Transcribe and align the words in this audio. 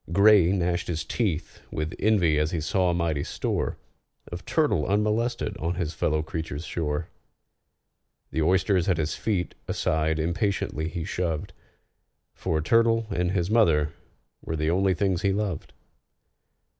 GRAY 0.11 0.51
gnashed 0.51 0.87
his 0.87 1.03
teeth 1.03 1.61
with 1.69 1.93
envy 1.99 2.39
as 2.39 2.49
he 2.49 2.59
saw 2.59 2.89
a 2.89 2.93
mighty 2.95 3.23
store 3.23 3.77
Of 4.31 4.45
turtle 4.45 4.87
unmolested 4.87 5.55
on 5.59 5.75
his 5.75 5.93
fellow 5.93 6.23
creature's 6.23 6.65
shore. 6.65 7.09
The 8.31 8.41
oysters 8.41 8.89
at 8.89 8.97
his 8.97 9.13
feet 9.15 9.53
aside 9.67 10.17
impatiently 10.17 10.87
he 10.89 11.03
shoved, 11.03 11.53
For 12.33 12.61
turtle 12.63 13.05
and 13.11 13.33
his 13.33 13.51
mother 13.51 13.93
were 14.43 14.55
the 14.55 14.71
only 14.71 14.95
things 14.95 15.21
he 15.21 15.31
loved. 15.33 15.71